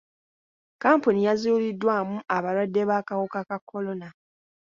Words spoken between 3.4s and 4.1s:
ka kolona.